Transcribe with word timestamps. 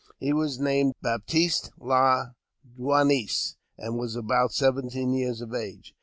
He 0.19 0.33
was 0.33 0.59
named 0.59 0.95
Baptiste 1.03 1.69
La 1.79 2.31
Jeunesse, 2.75 3.55
and 3.77 3.99
was 3.99 4.15
about 4.15 4.51
seventeen 4.51 5.13
years 5.13 5.41
of 5.41 5.53
age. 5.53 5.93